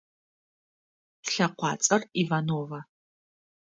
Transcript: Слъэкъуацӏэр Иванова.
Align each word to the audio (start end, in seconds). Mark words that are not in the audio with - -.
Слъэкъуацӏэр 1.29 2.01
Иванова. 2.21 2.79